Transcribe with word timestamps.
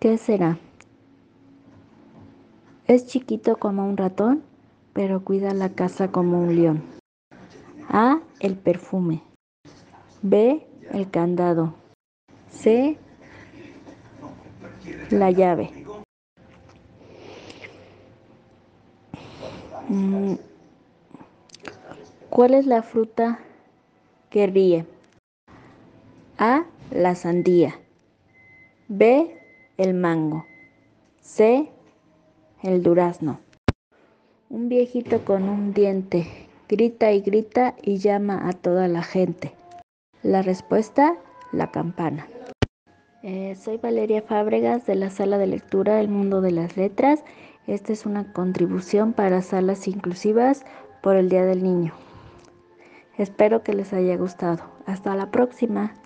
¿Qué 0.00 0.16
será? 0.16 0.58
Es 2.86 3.06
chiquito 3.06 3.56
como 3.56 3.86
un 3.86 3.96
ratón, 3.96 4.42
pero 4.94 5.22
cuida 5.22 5.52
la 5.52 5.68
casa 5.68 6.08
como 6.08 6.40
un 6.40 6.56
león. 6.56 6.82
A. 7.88 8.20
El 8.40 8.56
perfume. 8.56 9.22
B. 10.22 10.66
El 10.90 11.10
candado. 11.10 11.74
C. 12.50 12.98
La 15.10 15.30
llave. 15.30 15.70
Mm, 19.88 20.34
¿Cuál 22.30 22.54
es 22.54 22.64
la 22.64 22.82
fruta 22.82 23.40
que 24.30 24.46
ríe? 24.46 24.86
A. 26.42 26.64
La 26.90 27.16
sandía. 27.16 27.78
B. 28.88 29.36
El 29.76 29.92
mango. 29.92 30.46
C. 31.20 31.68
El 32.62 32.82
durazno. 32.82 33.40
Un 34.48 34.70
viejito 34.70 35.22
con 35.26 35.50
un 35.50 35.74
diente 35.74 36.26
grita 36.66 37.12
y 37.12 37.20
grita 37.20 37.74
y 37.82 37.98
llama 37.98 38.48
a 38.48 38.54
toda 38.54 38.88
la 38.88 39.02
gente. 39.02 39.52
La 40.22 40.40
respuesta, 40.40 41.18
la 41.52 41.70
campana. 41.70 42.26
Eh, 43.22 43.54
soy 43.54 43.76
Valeria 43.76 44.22
Fábregas 44.22 44.86
de 44.86 44.94
la 44.94 45.10
sala 45.10 45.36
de 45.36 45.46
lectura 45.46 46.00
El 46.00 46.08
Mundo 46.08 46.40
de 46.40 46.52
las 46.52 46.74
Letras. 46.74 47.22
Esta 47.66 47.92
es 47.92 48.06
una 48.06 48.32
contribución 48.32 49.12
para 49.12 49.42
salas 49.42 49.86
inclusivas 49.86 50.64
por 51.02 51.16
el 51.16 51.28
Día 51.28 51.44
del 51.44 51.62
Niño. 51.62 51.92
Espero 53.18 53.62
que 53.62 53.74
les 53.74 53.92
haya 53.92 54.16
gustado. 54.16 54.62
Hasta 54.86 55.14
la 55.14 55.30
próxima. 55.30 56.00